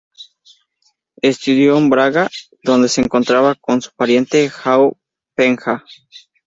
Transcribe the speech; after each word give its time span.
Estudió 1.21 1.77
en 1.77 1.91
Braga, 1.91 2.27
donde 2.63 2.89
se 2.89 3.01
encontraba 3.01 3.53
con 3.53 3.83
su 3.83 3.91
pariente 3.95 4.49
João 4.49 4.97
Penha. 5.35 5.83